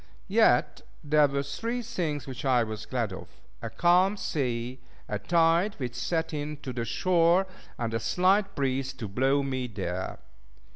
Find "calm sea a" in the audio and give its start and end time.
3.69-5.19